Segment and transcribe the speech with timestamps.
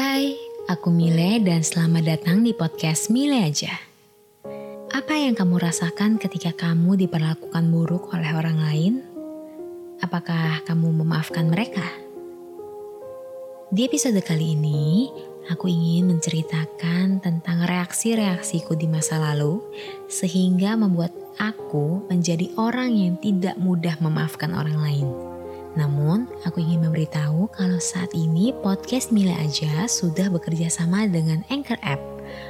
[0.00, 0.32] Hai,
[0.64, 3.68] aku Mile dan selamat datang di podcast Mile aja.
[4.96, 8.94] Apa yang kamu rasakan ketika kamu diperlakukan buruk oleh orang lain?
[10.00, 11.84] Apakah kamu memaafkan mereka?
[13.68, 15.12] Di episode kali ini,
[15.52, 19.60] aku ingin menceritakan tentang reaksi-reaksiku di masa lalu
[20.08, 25.39] sehingga membuat aku menjadi orang yang tidak mudah memaafkan orang lain.
[25.78, 31.78] Namun, aku ingin memberitahu kalau saat ini podcast Mila Aja sudah bekerja sama dengan Anchor
[31.86, 32.02] App,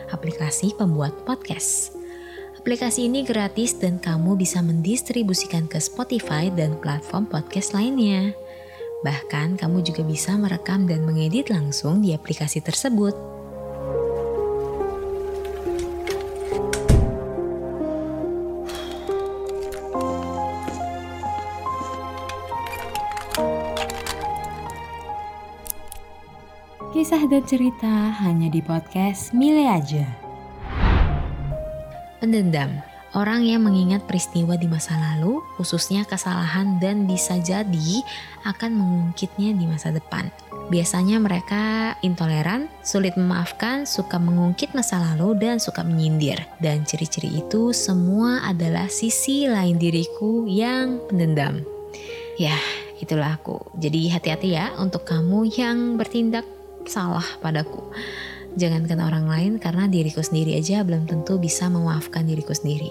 [0.09, 1.93] aplikasi pembuat podcast.
[2.61, 8.37] Aplikasi ini gratis dan kamu bisa mendistribusikan ke Spotify dan platform podcast lainnya.
[9.01, 13.40] Bahkan kamu juga bisa merekam dan mengedit langsung di aplikasi tersebut.
[27.31, 30.03] Dan cerita hanya di podcast Mile aja.
[32.19, 32.83] Pendendam,
[33.15, 38.03] orang yang mengingat peristiwa di masa lalu, khususnya kesalahan dan bisa jadi
[38.43, 40.27] akan mengungkitnya di masa depan.
[40.75, 46.43] Biasanya mereka intoleran, sulit memaafkan, suka mengungkit masa lalu, dan suka menyindir.
[46.59, 51.63] Dan ciri-ciri itu semua adalah sisi lain diriku yang pendendam.
[52.43, 52.59] Ya,
[52.99, 53.71] itulah aku.
[53.79, 57.83] Jadi hati-hati ya untuk kamu yang bertindak salah padaku.
[58.59, 62.91] Jangankan orang lain karena diriku sendiri aja belum tentu bisa memaafkan diriku sendiri.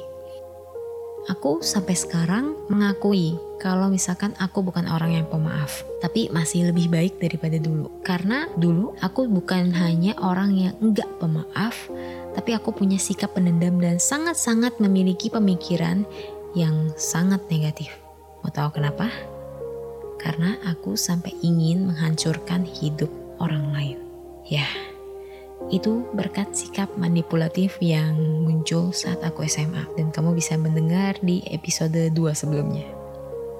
[1.29, 7.19] Aku sampai sekarang mengakui kalau misalkan aku bukan orang yang pemaaf, tapi masih lebih baik
[7.19, 7.91] daripada dulu.
[8.01, 11.91] Karena dulu aku bukan hanya orang yang enggak pemaaf,
[12.33, 16.07] tapi aku punya sikap pendendam dan sangat-sangat memiliki pemikiran
[16.57, 17.93] yang sangat negatif.
[18.41, 19.11] Mau tahu kenapa?
[20.17, 23.97] Karena aku sampai ingin menghancurkan hidup orang lain.
[24.47, 24.65] Ya,
[25.67, 28.15] itu berkat sikap manipulatif yang
[28.47, 32.87] muncul saat aku SMA dan kamu bisa mendengar di episode 2 sebelumnya.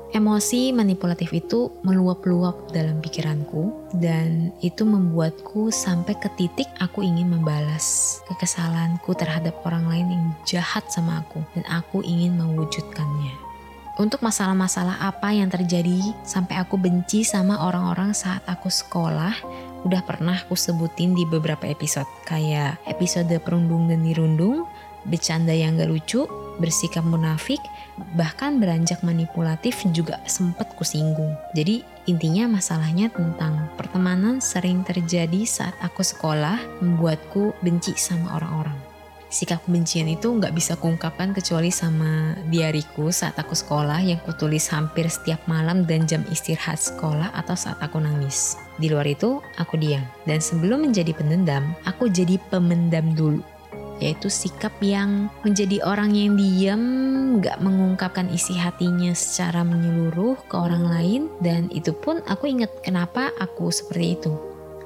[0.10, 8.18] Emosi manipulatif itu meluap-luap dalam pikiranku dan itu membuatku sampai ke titik aku ingin membalas
[8.26, 13.49] kekesalanku terhadap orang lain yang jahat sama aku dan aku ingin mewujudkannya
[14.00, 19.36] untuk masalah-masalah apa yang terjadi sampai aku benci sama orang-orang saat aku sekolah
[19.84, 24.68] udah pernah aku sebutin di beberapa episode kayak episode perundung dan dirundung,
[25.08, 26.24] bercanda yang gak lucu,
[26.60, 27.60] bersikap munafik,
[28.16, 31.36] bahkan beranjak manipulatif juga sempat kusinggung.
[31.56, 38.89] Jadi intinya masalahnya tentang pertemanan sering terjadi saat aku sekolah membuatku benci sama orang-orang
[39.30, 45.06] sikap kebencian itu nggak bisa kuungkapkan kecuali sama diariku saat aku sekolah yang kutulis hampir
[45.06, 48.58] setiap malam dan jam istirahat sekolah atau saat aku nangis.
[48.82, 50.02] Di luar itu, aku diam.
[50.26, 53.46] Dan sebelum menjadi pendendam, aku jadi pemendam dulu.
[54.00, 56.82] Yaitu sikap yang menjadi orang yang diam,
[57.38, 61.22] nggak mengungkapkan isi hatinya secara menyeluruh ke orang lain.
[61.44, 64.34] Dan itu pun aku ingat kenapa aku seperti itu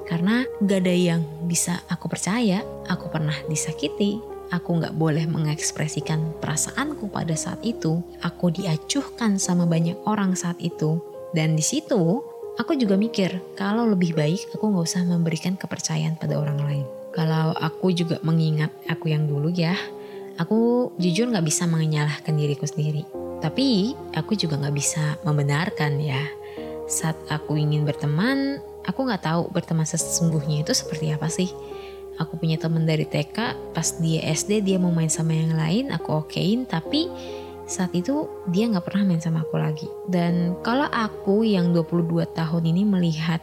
[0.04, 4.20] karena gak ada yang bisa aku percaya aku pernah disakiti,
[4.54, 11.02] aku nggak boleh mengekspresikan perasaanku pada saat itu, aku diacuhkan sama banyak orang saat itu.
[11.34, 12.22] Dan di situ,
[12.54, 16.86] aku juga mikir kalau lebih baik aku nggak usah memberikan kepercayaan pada orang lain.
[17.14, 19.74] Kalau aku juga mengingat aku yang dulu ya,
[20.38, 23.02] aku jujur nggak bisa menyalahkan diriku sendiri.
[23.42, 26.22] Tapi aku juga nggak bisa membenarkan ya.
[26.86, 31.50] Saat aku ingin berteman, aku nggak tahu berteman sesungguhnya itu seperti apa sih
[32.20, 36.24] aku punya temen dari TK pas dia SD dia mau main sama yang lain aku
[36.24, 37.10] okein tapi
[37.64, 39.88] saat itu dia nggak pernah main sama aku lagi.
[40.08, 43.40] Dan kalau aku yang 22 tahun ini melihat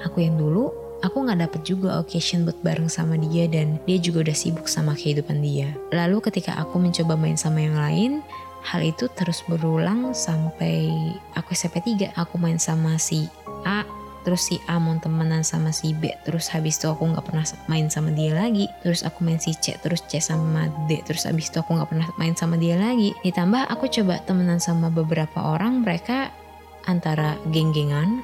[0.00, 0.72] aku yang dulu
[1.04, 4.96] aku nggak dapet juga occasion buat bareng sama dia dan dia juga udah sibuk sama
[4.96, 5.70] kehidupan dia.
[5.92, 8.12] Lalu ketika aku mencoba main sama yang lain
[8.64, 10.90] hal itu terus berulang sampai
[11.38, 13.30] aku SMP 3 aku main sama si
[13.62, 13.86] A
[14.28, 17.88] terus si A mau temenan sama si B terus habis itu aku nggak pernah main
[17.88, 18.68] sama dia lagi.
[18.84, 22.04] Terus aku main si C terus C sama D terus habis itu aku nggak pernah
[22.20, 23.16] main sama dia lagi.
[23.24, 26.28] Ditambah aku coba temenan sama beberapa orang mereka
[26.84, 28.20] antara geng-gengan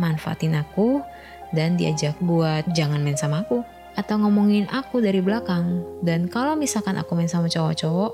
[0.00, 1.04] manfaatin aku
[1.52, 3.60] dan diajak buat jangan main sama aku
[3.92, 5.84] atau ngomongin aku dari belakang.
[6.00, 8.12] Dan kalau misalkan aku main sama cowok-cowok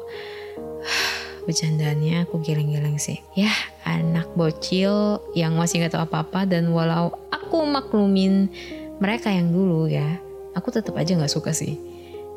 [1.47, 3.23] bercandanya aku geleng-geleng sih.
[3.39, 3.55] Ya,
[3.87, 8.51] anak bocil yang masih gak tahu apa-apa dan walau aku maklumin
[8.99, 10.19] mereka yang dulu ya,
[10.59, 11.79] aku tetap aja gak suka sih.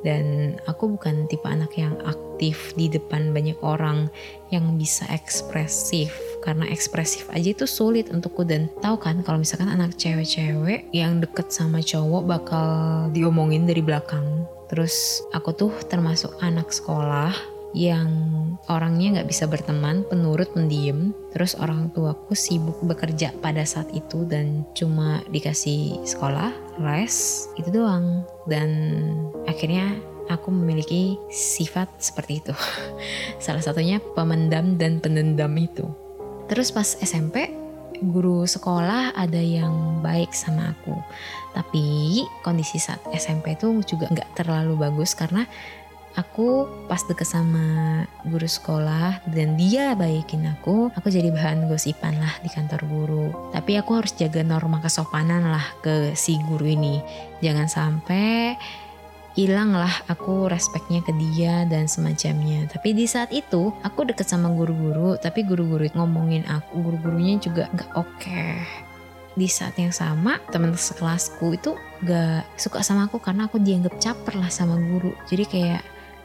[0.01, 4.09] Dan aku bukan tipe anak yang aktif di depan banyak orang
[4.49, 6.09] yang bisa ekspresif
[6.41, 11.53] karena ekspresif aja itu sulit untukku dan tahu kan kalau misalkan anak cewek-cewek yang deket
[11.53, 12.69] sama cowok bakal
[13.13, 17.29] diomongin dari belakang terus aku tuh termasuk anak sekolah
[17.71, 18.09] yang
[18.67, 21.15] orangnya nggak bisa berteman, penurut, pendiam.
[21.31, 26.51] Terus orang tuaku sibuk bekerja pada saat itu dan cuma dikasih sekolah,
[26.83, 28.27] les, itu doang.
[28.47, 28.69] Dan
[29.47, 29.95] akhirnya
[30.27, 32.53] aku memiliki sifat seperti itu.
[33.43, 35.87] Salah satunya pemendam dan pendendam itu.
[36.51, 37.47] Terus pas SMP,
[38.01, 40.97] guru sekolah ada yang baik sama aku.
[41.53, 41.85] Tapi
[42.41, 45.45] kondisi saat SMP itu juga nggak terlalu bagus karena
[46.15, 52.33] aku pas deket sama guru sekolah dan dia baikin aku, aku jadi bahan gosipan lah
[52.43, 53.27] di kantor guru.
[53.55, 56.99] Tapi aku harus jaga norma kesopanan lah ke si guru ini.
[57.39, 58.55] Jangan sampai
[59.31, 62.67] hilang lah aku respeknya ke dia dan semacamnya.
[62.67, 67.91] Tapi di saat itu aku deket sama guru-guru, tapi guru-guru ngomongin aku, guru-gurunya juga nggak
[67.95, 68.19] oke.
[68.19, 68.89] Okay
[69.31, 71.71] di saat yang sama teman sekelasku itu
[72.03, 75.81] gak suka sama aku karena aku dianggap caper lah sama guru jadi kayak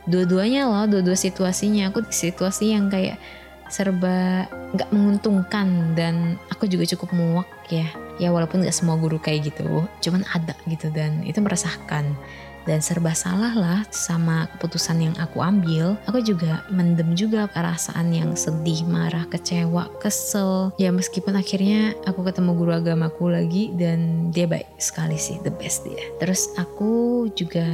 [0.06, 1.91] dua-duanya loh dua-dua situasinya.
[1.91, 3.19] Aku di situasi yang kayak
[3.67, 4.47] serba
[4.79, 7.87] nggak menguntungkan dan aku juga cukup muak ya.
[8.17, 12.17] Ya walaupun nggak semua guru kayak gitu cuman ada gitu dan itu meresahkan
[12.66, 15.96] dan serba salah lah sama keputusan yang aku ambil.
[16.10, 20.74] Aku juga mendem juga perasaan yang sedih, marah, kecewa, kesel.
[20.76, 25.86] Ya meskipun akhirnya aku ketemu guru agamaku lagi dan dia baik sekali sih, the best
[25.86, 26.02] dia.
[26.18, 27.64] Terus aku juga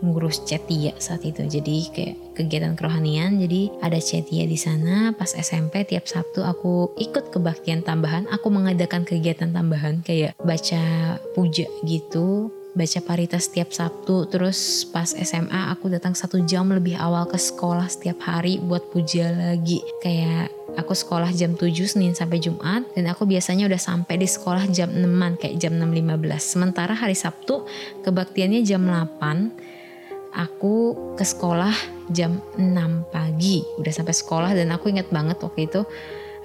[0.00, 1.44] ngurus cetia saat itu.
[1.44, 3.36] Jadi kayak kegiatan kerohanian.
[3.36, 5.12] Jadi ada cetia di sana.
[5.12, 8.24] Pas SMP tiap Sabtu aku ikut kebaktian tambahan.
[8.32, 15.74] Aku mengadakan kegiatan tambahan kayak baca puja gitu baca parita setiap Sabtu terus pas SMA
[15.74, 19.82] aku datang satu jam lebih awal ke sekolah setiap hari buat puja lagi.
[19.98, 24.70] Kayak aku sekolah jam 7 Senin sampai Jumat dan aku biasanya udah sampai di sekolah
[24.70, 25.02] jam 6
[25.42, 27.66] kayak jam 6.15 sementara hari Sabtu
[28.06, 30.74] kebaktiannya jam 8 aku
[31.18, 31.74] ke sekolah
[32.14, 33.66] jam 6 pagi.
[33.82, 35.82] Udah sampai sekolah dan aku inget banget waktu itu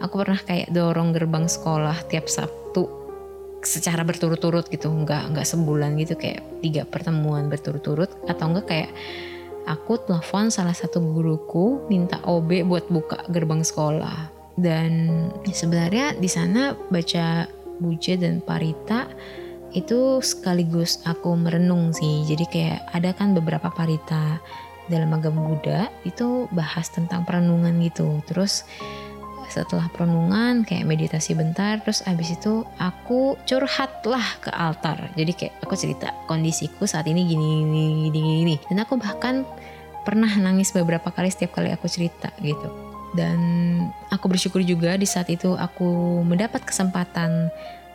[0.02, 2.65] aku pernah kayak dorong gerbang sekolah tiap Sabtu
[3.66, 8.92] secara berturut-turut gitu nggak nggak sebulan gitu kayak tiga pertemuan berturut-turut atau enggak kayak
[9.66, 14.32] aku telepon salah satu guruku minta OB buat buka gerbang sekolah.
[14.56, 17.44] Dan sebenarnya di sana baca
[17.84, 19.12] buja dan parita
[19.76, 22.24] itu sekaligus aku merenung sih.
[22.24, 24.40] Jadi kayak ada kan beberapa parita
[24.88, 28.24] dalam agama Buddha itu bahas tentang perenungan gitu.
[28.30, 28.64] Terus
[29.64, 35.08] setelah perenungan kayak meditasi bentar terus abis itu aku curhat lah ke altar.
[35.16, 39.48] Jadi kayak aku cerita kondisiku saat ini gini gini gini gini dan aku bahkan
[40.04, 42.68] pernah nangis beberapa kali setiap kali aku cerita gitu.
[43.16, 43.40] Dan
[44.12, 47.48] aku bersyukur juga di saat itu aku mendapat kesempatan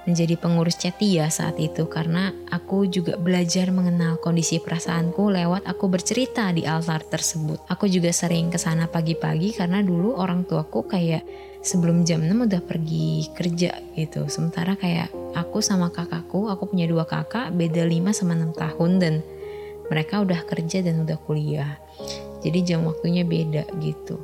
[0.09, 1.85] menjadi pengurus Cetia saat itu.
[1.87, 7.61] Karena aku juga belajar mengenal kondisi perasaanku lewat aku bercerita di altar tersebut.
[7.69, 11.23] Aku juga sering ke sana pagi-pagi karena dulu orang tuaku kayak
[11.61, 14.27] sebelum jam 6 udah pergi kerja gitu.
[14.33, 19.15] Sementara kayak aku sama kakakku, aku punya dua kakak, beda 5 sama 6 tahun dan
[19.93, 21.77] mereka udah kerja dan udah kuliah.
[22.41, 24.17] Jadi jam waktunya beda gitu.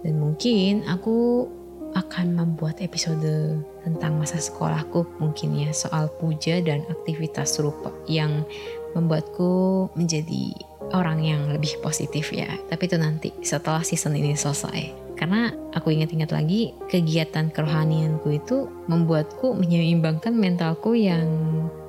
[0.00, 1.48] Dan mungkin aku
[1.90, 8.46] akan membuat episode tentang masa sekolahku mungkin ya soal puja dan aktivitas serupa yang
[8.94, 10.54] membuatku menjadi
[10.94, 12.50] orang yang lebih positif ya.
[12.70, 15.09] Tapi itu nanti setelah season ini selesai.
[15.20, 21.28] Karena aku ingat-ingat lagi kegiatan kerohanianku itu membuatku menyeimbangkan mentalku yang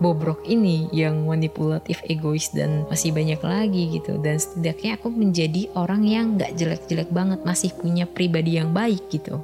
[0.03, 4.19] bobrok ini, yang manipulatif, egois dan masih banyak lagi gitu.
[4.19, 9.39] Dan setidaknya aku menjadi orang yang gak jelek-jelek banget, masih punya pribadi yang baik gitu.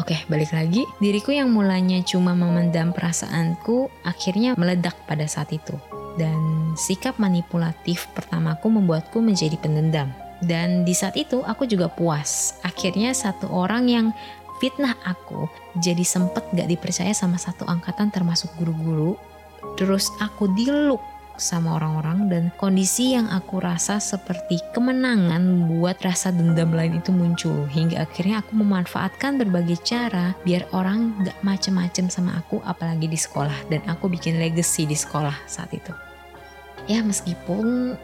[0.00, 0.88] Oke, balik lagi.
[0.96, 5.76] Diriku yang mulanya cuma memendam perasaanku akhirnya meledak pada saat itu.
[6.16, 10.08] Dan sikap manipulatif pertamaku membuatku menjadi pendendam.
[10.38, 12.58] Dan di saat itu aku juga puas.
[12.62, 14.06] Akhirnya satu orang yang
[14.58, 15.46] fitnah aku
[15.78, 19.18] jadi sempet gak dipercaya sama satu angkatan termasuk guru-guru.
[19.78, 21.02] Terus aku diluk
[21.38, 27.64] sama orang-orang dan kondisi yang aku rasa seperti kemenangan buat rasa dendam lain itu muncul
[27.70, 33.70] hingga akhirnya aku memanfaatkan berbagai cara biar orang gak macem-macem sama aku apalagi di sekolah
[33.70, 35.94] dan aku bikin legacy di sekolah saat itu
[36.90, 37.94] ya meskipun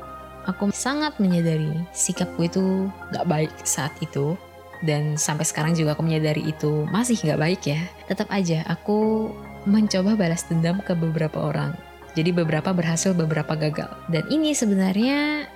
[0.46, 4.36] aku sangat menyadari sikapku itu gak baik saat itu
[4.84, 9.30] dan sampai sekarang juga aku menyadari itu masih gak baik ya tetap aja aku
[9.64, 11.72] mencoba balas dendam ke beberapa orang
[12.14, 15.48] jadi beberapa berhasil beberapa gagal dan ini sebenarnya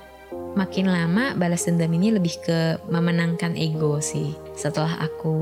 [0.56, 4.34] makin lama balas dendam ini lebih ke memenangkan ego sih.
[4.58, 5.34] Setelah aku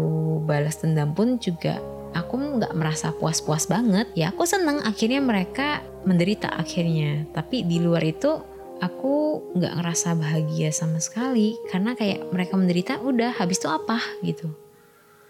[0.44, 1.80] balas dendam pun juga
[2.12, 4.06] aku nggak merasa puas-puas banget.
[4.12, 7.24] Ya aku seneng akhirnya mereka menderita akhirnya.
[7.32, 8.40] Tapi di luar itu
[8.80, 14.52] aku nggak ngerasa bahagia sama sekali karena kayak mereka menderita udah habis itu apa gitu.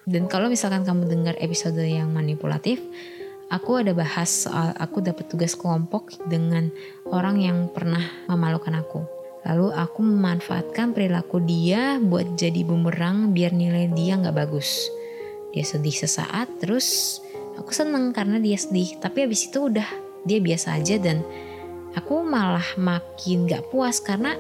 [0.06, 2.78] Dan kalau misalkan kamu dengar episode yang manipulatif,
[3.50, 6.70] aku ada bahas soal aku dapat tugas kelompok dengan
[7.10, 9.02] orang yang pernah memalukan aku.
[9.46, 14.90] Lalu aku memanfaatkan perilaku dia buat jadi bumerang biar nilai dia nggak bagus.
[15.54, 17.18] Dia sedih sesaat, terus
[17.54, 18.98] aku seneng karena dia sedih.
[18.98, 19.86] Tapi habis itu udah
[20.26, 21.22] dia biasa aja dan
[21.96, 24.36] aku malah makin nggak puas karena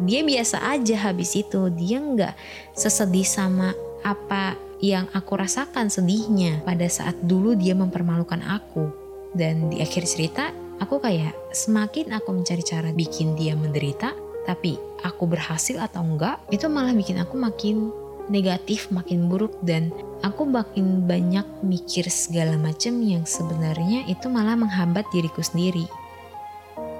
[0.00, 1.68] dia biasa aja habis itu.
[1.74, 2.34] Dia nggak
[2.72, 8.88] sesedih sama apa yang aku rasakan sedihnya pada saat dulu dia mempermalukan aku.
[9.36, 10.50] Dan di akhir cerita,
[10.80, 14.16] aku kayak semakin aku mencari cara bikin dia menderita,
[14.48, 17.92] tapi aku berhasil atau enggak, itu malah bikin aku makin
[18.32, 19.92] negatif, makin buruk dan
[20.24, 25.84] aku makin banyak mikir segala macam yang sebenarnya itu malah menghambat diriku sendiri.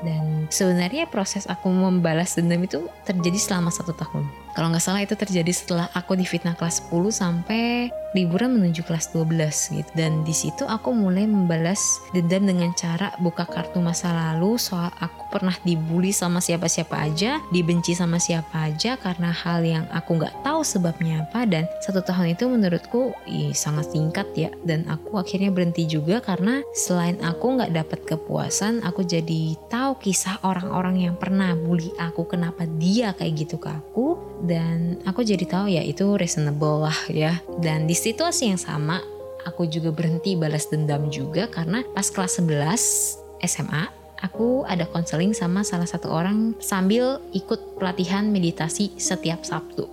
[0.00, 4.24] Dan sebenarnya proses aku membalas dendam itu terjadi selama satu tahun.
[4.54, 9.14] Kalau nggak salah itu terjadi setelah aku di fitnah kelas 10 sampai liburan menuju kelas
[9.14, 9.90] 12 gitu.
[9.94, 15.30] Dan di situ aku mulai membalas dendam dengan cara buka kartu masa lalu soal aku
[15.30, 20.66] pernah dibully sama siapa-siapa aja, dibenci sama siapa aja karena hal yang aku nggak tahu
[20.66, 21.46] sebabnya apa.
[21.46, 24.50] Dan satu tahun itu menurutku ih, sangat singkat ya.
[24.66, 30.42] Dan aku akhirnya berhenti juga karena selain aku nggak dapat kepuasan, aku jadi tahu kisah
[30.42, 35.66] orang-orang yang pernah bully aku kenapa dia kayak gitu ke aku dan aku jadi tahu
[35.68, 39.00] ya itu reasonable lah ya dan di situasi yang sama,
[39.44, 43.84] aku juga berhenti balas dendam juga karena pas kelas 11 SMA,
[44.20, 49.88] aku ada konseling sama salah satu orang sambil ikut pelatihan meditasi setiap Sabtu.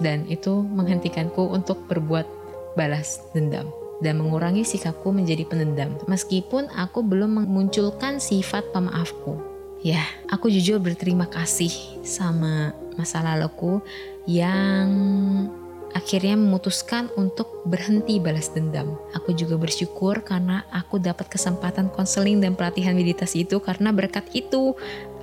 [0.00, 2.26] Dan itu menghentikanku untuk berbuat
[2.74, 3.68] balas dendam
[4.02, 5.94] dan mengurangi sikapku menjadi penendam.
[6.10, 9.38] Meskipun aku belum memunculkan sifat pemaafku.
[9.82, 11.70] Ya, aku jujur berterima kasih
[12.06, 13.80] sama masa laluku
[14.28, 14.88] yang
[15.92, 18.96] akhirnya memutuskan untuk berhenti balas dendam.
[19.12, 24.72] Aku juga bersyukur karena aku dapat kesempatan konseling dan pelatihan meditasi itu karena berkat itu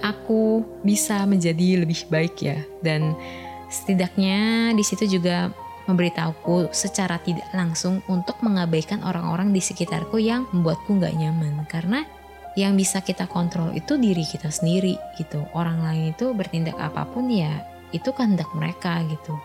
[0.06, 2.62] aku bisa menjadi lebih baik ya.
[2.86, 3.18] Dan
[3.70, 5.50] setidaknya di situ juga
[5.90, 12.06] memberitahuku secara tidak langsung untuk mengabaikan orang-orang di sekitarku yang membuatku nggak nyaman karena
[12.60, 15.48] yang bisa kita kontrol itu diri kita sendiri gitu.
[15.56, 17.64] Orang lain itu bertindak apa pun ya
[17.96, 19.40] itu kehendak mereka gitu.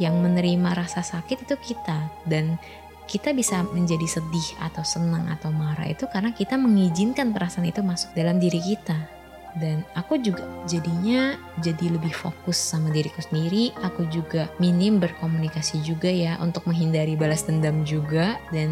[0.00, 2.08] Yang menerima rasa sakit itu kita.
[2.24, 2.56] Dan
[3.04, 8.12] kita bisa menjadi sedih atau senang atau marah itu karena kita mengizinkan perasaan itu masuk
[8.16, 9.17] dalam diri kita
[9.56, 13.72] dan aku juga jadinya jadi lebih fokus sama diriku sendiri.
[13.80, 18.36] Aku juga minim berkomunikasi juga ya untuk menghindari balas dendam juga.
[18.52, 18.70] Dan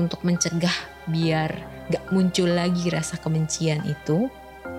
[0.00, 0.74] untuk mencegah
[1.10, 1.50] biar
[1.92, 4.32] gak muncul lagi rasa kebencian itu.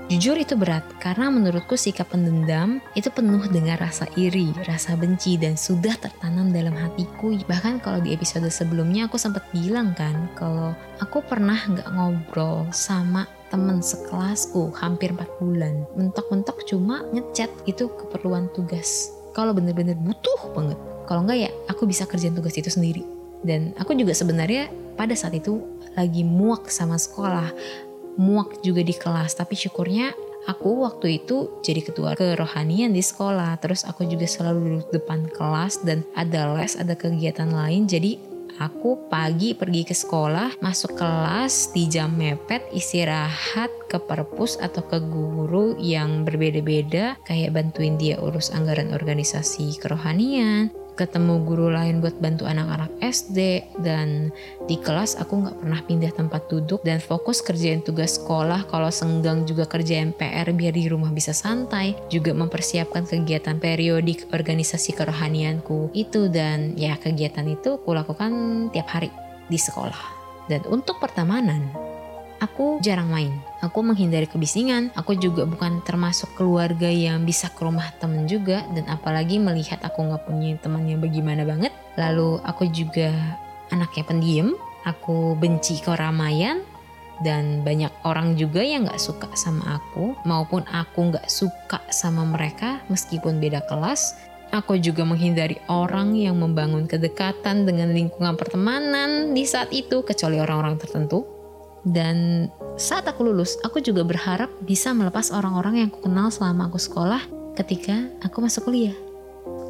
[0.09, 5.53] Jujur itu berat karena menurutku sikap pendendam itu penuh dengan rasa iri, rasa benci dan
[5.53, 7.38] sudah tertanam dalam hatiku.
[7.45, 13.29] Bahkan kalau di episode sebelumnya aku sempat bilang kan kalau aku pernah nggak ngobrol sama
[13.50, 15.86] temen sekelasku hampir 4 bulan.
[15.98, 19.12] Mentok-mentok cuma ngechat itu keperluan tugas.
[19.34, 20.77] Kalau bener-bener butuh banget.
[21.06, 23.03] Kalau enggak ya aku bisa kerjain tugas itu sendiri.
[23.41, 25.63] Dan aku juga sebenarnya pada saat itu
[25.96, 27.50] lagi muak sama sekolah
[28.20, 30.12] muak juga di kelas tapi syukurnya
[30.51, 35.79] aku waktu itu jadi ketua kerohanian di sekolah terus aku juga selalu duduk depan kelas
[35.88, 38.20] dan ada les ada kegiatan lain jadi
[38.60, 45.00] aku pagi pergi ke sekolah masuk kelas di jam mepet istirahat ke perpus atau ke
[45.00, 52.44] guru yang berbeda-beda kayak bantuin dia urus anggaran organisasi kerohanian ketemu guru lain buat bantu
[52.44, 54.36] anak-anak SD dan
[54.68, 58.68] di kelas aku nggak pernah pindah tempat duduk dan fokus kerjain tugas sekolah.
[58.68, 64.91] Kalau senggang juga kerjain PR biar di rumah bisa santai juga mempersiapkan kegiatan periodik organisasi
[64.91, 66.27] kerohanianku itu.
[66.27, 69.08] Dan ya kegiatan itu kulakukan tiap hari
[69.48, 70.20] di sekolah.
[70.51, 71.88] Dan untuk pertemanan
[72.39, 73.36] aku jarang main.
[73.60, 78.88] Aku menghindari kebisingan, aku juga bukan termasuk keluarga yang bisa ke rumah temen juga, dan
[78.88, 81.75] apalagi melihat aku nggak punya teman yang bagaimana banget.
[82.00, 83.12] Lalu aku juga
[83.69, 84.50] anaknya pendiam,
[84.88, 86.63] aku benci keramaian,
[87.19, 92.79] dan banyak orang juga yang nggak suka sama aku, maupun aku nggak suka sama mereka
[92.88, 94.15] meskipun beda kelas.
[94.50, 100.81] Aku juga menghindari orang yang membangun kedekatan dengan lingkungan pertemanan di saat itu, kecuali orang-orang
[100.81, 101.38] tertentu
[101.89, 106.77] dan saat aku lulus, aku juga berharap bisa melepas orang-orang yang aku kenal selama aku
[106.77, 107.22] sekolah
[107.58, 108.96] ketika aku masuk kuliah.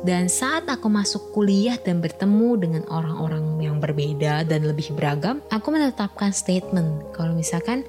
[0.03, 5.75] Dan saat aku masuk kuliah dan bertemu dengan orang-orang yang berbeda dan lebih beragam, aku
[5.75, 7.83] menetapkan statement kalau misalkan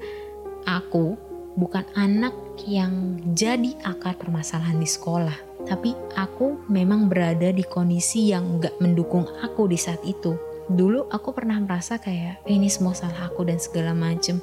[0.67, 1.15] aku
[1.55, 2.35] bukan anak
[2.67, 5.35] yang jadi akar permasalahan di sekolah.
[5.67, 10.50] Tapi aku memang berada di kondisi yang gak mendukung aku di saat itu.
[10.71, 14.39] Dulu aku pernah merasa kayak eh, ini semua salah aku dan segala macem.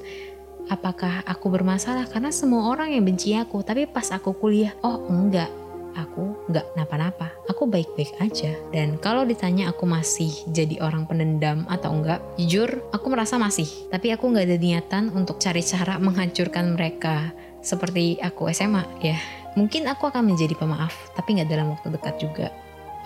[0.68, 5.48] Apakah aku bermasalah karena semua orang yang benci aku, tapi pas aku kuliah, oh enggak,
[5.96, 7.32] aku nggak napa-napa.
[7.48, 8.52] Aku baik-baik aja.
[8.68, 13.64] Dan kalau ditanya aku masih jadi orang pendendam atau enggak, jujur aku merasa masih.
[13.88, 17.32] Tapi aku nggak ada niatan untuk cari cara menghancurkan mereka
[17.64, 19.16] seperti aku SMA ya.
[19.56, 22.52] Mungkin aku akan menjadi pemaaf, tapi nggak dalam waktu dekat juga.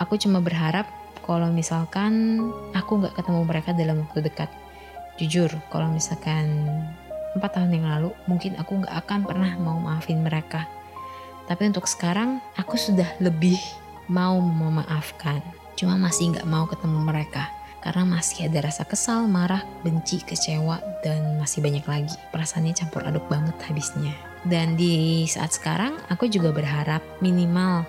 [0.02, 0.90] Aku cuma berharap
[1.22, 2.42] kalau misalkan
[2.74, 4.50] aku nggak ketemu mereka dalam waktu dekat.
[5.16, 6.66] Jujur, kalau misalkan
[7.38, 10.68] empat tahun yang lalu, mungkin aku nggak akan pernah mau maafin mereka
[11.46, 13.58] tapi untuk sekarang aku sudah lebih
[14.06, 15.42] mau memaafkan.
[15.74, 17.50] Cuma masih nggak mau ketemu mereka
[17.82, 22.14] karena masih ada rasa kesal, marah, benci, kecewa, dan masih banyak lagi.
[22.30, 24.14] Perasaannya campur aduk banget habisnya.
[24.46, 27.82] Dan di saat sekarang aku juga berharap minimal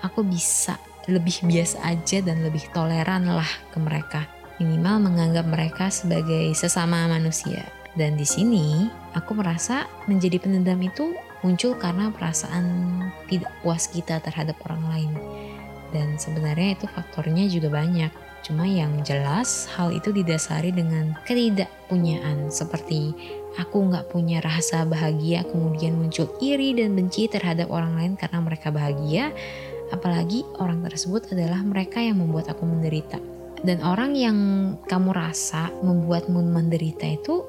[0.00, 0.80] aku bisa
[1.10, 4.24] lebih biasa aja dan lebih toleran lah ke mereka.
[4.62, 7.66] Minimal menganggap mereka sebagai sesama manusia.
[7.94, 11.14] Dan di sini aku merasa menjadi pendendam itu
[11.46, 12.66] muncul karena perasaan
[13.30, 15.12] tidak puas kita terhadap orang lain.
[15.94, 18.10] Dan sebenarnya itu faktornya juga banyak.
[18.44, 23.14] Cuma yang jelas hal itu didasari dengan ketidakpunyaan seperti
[23.56, 28.68] aku nggak punya rasa bahagia kemudian muncul iri dan benci terhadap orang lain karena mereka
[28.74, 29.30] bahagia
[29.92, 33.20] apalagi orang tersebut adalah mereka yang membuat aku menderita
[33.64, 34.38] dan orang yang
[34.84, 37.44] kamu rasa membuatmu menderita itu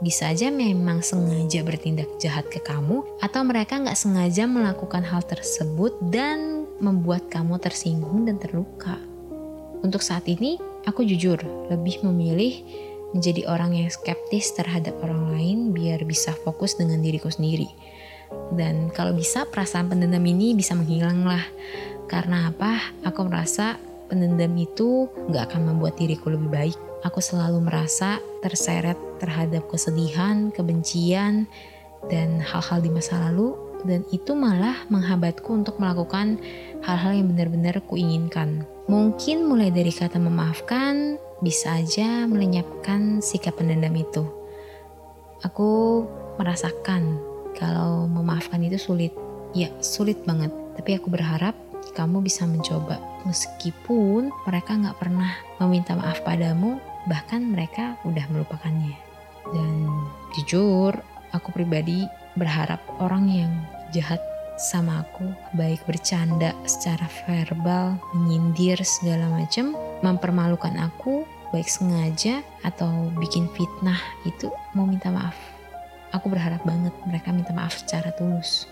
[0.00, 5.92] bisa aja memang sengaja bertindak jahat ke kamu atau mereka nggak sengaja melakukan hal tersebut
[6.08, 8.96] dan membuat kamu tersinggung dan terluka.
[9.84, 10.56] Untuk saat ini,
[10.88, 11.36] aku jujur
[11.68, 12.64] lebih memilih
[13.12, 17.68] menjadi orang yang skeptis terhadap orang lain biar bisa fokus dengan diriku sendiri.
[18.54, 21.42] Dan kalau bisa perasaan pendendam ini bisa menghilang lah.
[22.10, 22.94] Karena apa?
[23.06, 23.78] Aku merasa
[24.10, 31.48] pendendam itu nggak akan membuat diriku lebih baik aku selalu merasa terseret terhadap kesedihan, kebencian,
[32.08, 36.36] dan hal-hal di masa lalu dan itu malah menghambatku untuk melakukan
[36.84, 38.64] hal-hal yang benar-benar kuinginkan.
[38.88, 44.24] Mungkin mulai dari kata memaafkan bisa aja melenyapkan sikap pendendam itu.
[45.40, 46.04] Aku
[46.36, 47.16] merasakan
[47.58, 49.12] kalau memaafkan itu sulit.
[49.56, 50.52] Ya, sulit banget.
[50.78, 51.54] Tapi aku berharap
[51.96, 53.00] kamu bisa mencoba.
[53.26, 58.96] Meskipun mereka nggak pernah meminta maaf padamu, bahkan mereka udah melupakannya.
[59.50, 59.88] Dan
[60.38, 60.94] jujur,
[61.34, 62.06] aku pribadi
[62.38, 63.52] berharap orang yang
[63.90, 64.22] jahat
[64.60, 69.72] sama aku, baik bercanda secara verbal, menyindir segala macam,
[70.04, 75.59] mempermalukan aku, baik sengaja atau bikin fitnah itu mau minta maaf.
[76.10, 78.66] Aku berharap banget mereka minta maaf secara tulus.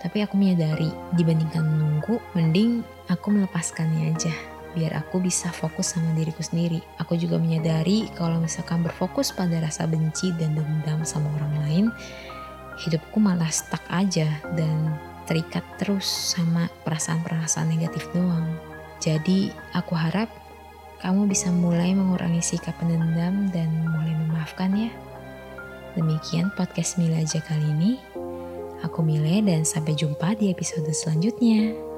[0.00, 2.80] Tapi aku menyadari dibandingkan menunggu, mending
[3.12, 4.32] aku melepaskannya aja
[4.70, 6.78] biar aku bisa fokus sama diriku sendiri.
[7.02, 11.84] Aku juga menyadari kalau misalkan berfokus pada rasa benci dan dendam sama orang lain,
[12.78, 14.94] hidupku malah stuck aja dan
[15.26, 18.46] terikat terus sama perasaan-perasaan negatif doang.
[19.02, 20.28] Jadi aku harap
[21.00, 24.92] kamu bisa mulai mengurangi sikap pendendam dan mulai memaafkan ya.
[25.98, 27.92] Demikian podcast Mila aja kali ini.
[28.86, 31.89] Aku Mile dan sampai jumpa di episode selanjutnya.